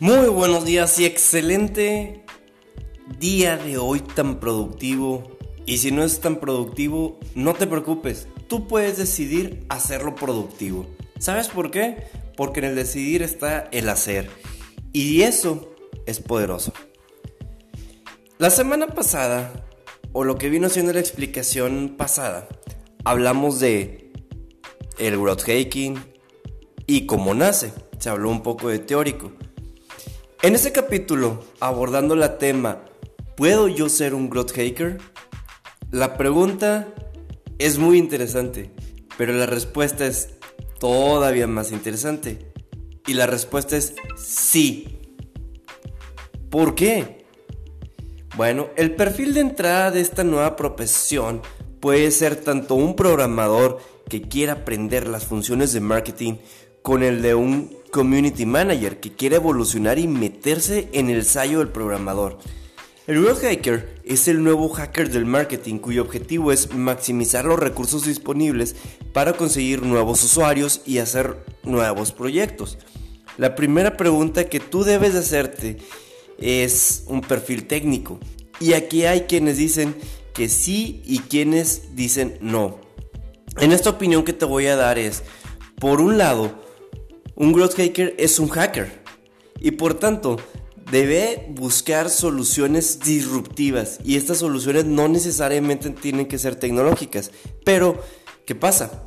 [0.00, 2.24] Muy buenos días y excelente
[3.18, 5.36] día de hoy tan productivo.
[5.66, 10.86] Y si no es tan productivo, no te preocupes, tú puedes decidir hacerlo productivo.
[11.18, 12.04] ¿Sabes por qué?
[12.36, 14.30] Porque en el decidir está el hacer.
[14.92, 15.74] Y eso
[16.06, 16.72] es poderoso.
[18.38, 19.66] La semana pasada,
[20.12, 22.48] o lo que vino siendo la explicación pasada,
[23.02, 24.12] hablamos de
[24.98, 25.98] el growth hacking
[26.86, 27.72] y cómo nace.
[27.98, 29.32] Se habló un poco de teórico.
[30.40, 32.84] En este capítulo, abordando la tema
[33.36, 34.98] ¿Puedo yo ser un growth hacker?
[35.90, 36.86] La pregunta
[37.58, 38.70] es muy interesante,
[39.16, 40.36] pero la respuesta es
[40.78, 42.52] todavía más interesante.
[43.08, 45.00] Y la respuesta es sí.
[46.50, 47.26] ¿Por qué?
[48.36, 51.42] Bueno, el perfil de entrada de esta nueva profesión
[51.80, 56.34] puede ser tanto un programador que quiera aprender las funciones de marketing
[56.82, 61.68] con el de un community manager que quiere evolucionar y meterse en el sallo del
[61.68, 62.38] programador.
[63.06, 68.04] El Growth Hacker es el nuevo hacker del marketing cuyo objetivo es maximizar los recursos
[68.04, 68.76] disponibles
[69.14, 72.76] para conseguir nuevos usuarios y hacer nuevos proyectos.
[73.38, 75.78] La primera pregunta que tú debes hacerte
[76.38, 78.20] es un perfil técnico.
[78.60, 79.96] Y aquí hay quienes dicen
[80.34, 82.78] que sí y quienes dicen no.
[83.58, 85.22] En esta opinión que te voy a dar es,
[85.80, 86.67] por un lado,
[87.38, 88.90] un growth hacker es un hacker
[89.60, 90.38] y por tanto
[90.90, 97.30] debe buscar soluciones disruptivas y estas soluciones no necesariamente tienen que ser tecnológicas.
[97.64, 98.02] Pero,
[98.44, 99.04] ¿qué pasa?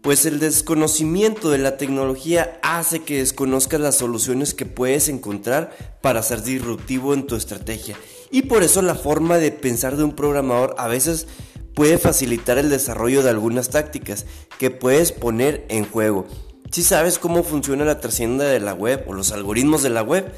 [0.00, 6.22] Pues el desconocimiento de la tecnología hace que desconozcas las soluciones que puedes encontrar para
[6.22, 7.96] ser disruptivo en tu estrategia.
[8.30, 11.26] Y por eso la forma de pensar de un programador a veces
[11.74, 14.24] puede facilitar el desarrollo de algunas tácticas
[14.58, 16.26] que puedes poner en juego.
[16.74, 20.32] Si sabes cómo funciona la trascienda de la web o los algoritmos de la web,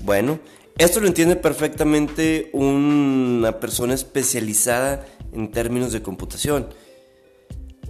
[0.00, 0.40] bueno,
[0.78, 5.04] esto lo entiende perfectamente una persona especializada
[5.34, 6.68] en términos de computación.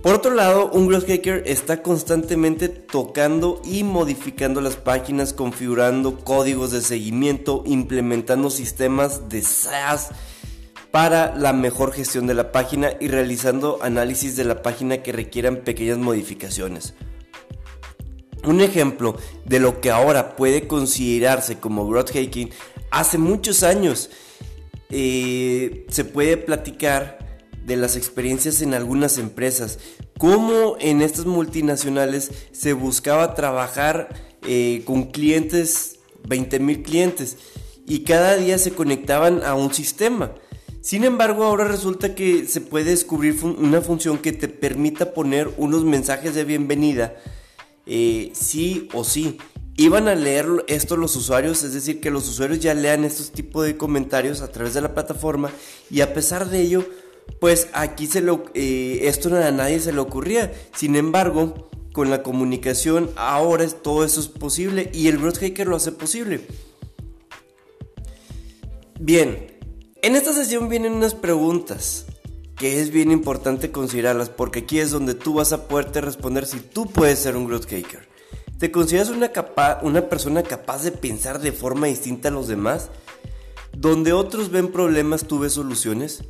[0.02, 6.72] Por otro lado, un growth hacker está constantemente tocando y modificando las páginas, configurando códigos
[6.72, 10.08] de seguimiento, implementando sistemas de SaaS
[10.91, 15.58] para la mejor gestión de la página y realizando análisis de la página que requieran
[15.58, 16.94] pequeñas modificaciones.
[18.44, 22.50] Un ejemplo de lo que ahora puede considerarse como growth hacking,
[22.91, 24.10] hace muchos años
[24.91, 29.78] eh, se puede platicar de las experiencias en algunas empresas,
[30.19, 34.08] cómo en estas multinacionales se buscaba trabajar
[34.47, 37.36] eh, con clientes, 20 mil clientes,
[37.86, 40.32] y cada día se conectaban a un sistema.
[40.80, 45.84] Sin embargo, ahora resulta que se puede descubrir una función que te permita poner unos
[45.84, 47.14] mensajes de bienvenida
[47.87, 49.38] eh, sí o sí.
[49.76, 53.65] Iban a leer esto los usuarios, es decir, que los usuarios ya lean estos tipos
[53.65, 55.50] de comentarios a través de la plataforma
[55.91, 56.84] y a pesar de ello,
[57.41, 60.53] pues aquí se lo, eh, esto a nadie se le ocurría.
[60.75, 65.76] Sin embargo, con la comunicación ahora todo eso es posible y el Growth Hacker lo
[65.76, 66.47] hace posible.
[69.00, 69.59] Bien,
[70.03, 72.06] en esta sesión vienen unas preguntas
[72.62, 76.60] que es bien importante considerarlas porque aquí es donde tú vas a poderte responder si
[76.60, 78.06] tú puedes ser un growth hacker.
[78.56, 79.32] ¿Te consideras una,
[79.82, 82.90] una persona capaz de pensar de forma distinta a los demás?
[83.76, 86.22] Donde otros ven problemas, tú ves soluciones.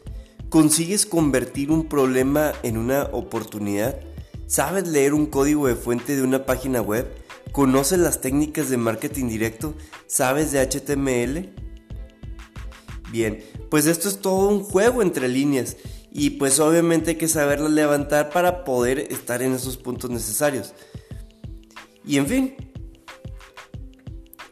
[0.48, 4.00] ¿Consigues convertir un problema en una oportunidad?
[4.46, 7.12] ¿Sabes leer un código de fuente de una página web?
[7.52, 9.74] ¿Conoces las técnicas de marketing directo?
[10.06, 11.50] ¿Sabes de HTML?
[13.10, 15.76] Bien, pues esto es todo un juego entre líneas
[16.12, 20.74] y pues obviamente hay que saberla levantar para poder estar en esos puntos necesarios.
[22.04, 22.54] Y en fin,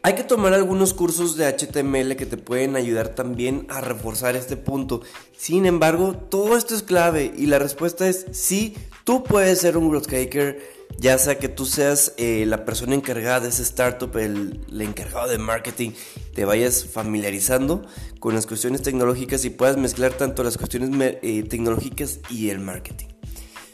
[0.01, 4.57] hay que tomar algunos cursos de HTML que te pueden ayudar también a reforzar este
[4.57, 5.01] punto.
[5.37, 9.89] Sin embargo, todo esto es clave y la respuesta es sí, tú puedes ser un
[9.89, 10.59] growth hacker
[11.01, 15.39] ya sea que tú seas eh, la persona encargada de ese startup, el, encargado de
[15.39, 15.91] marketing,
[16.35, 17.81] te vayas familiarizando
[18.19, 20.91] con las cuestiones tecnológicas y puedas mezclar tanto las cuestiones
[21.23, 23.07] eh, tecnológicas y el marketing.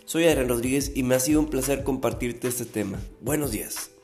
[0.06, 2.97] Soy Adrián Rodríguez y me ha sido un placer compartirte este tema.
[3.19, 3.97] Buenos días.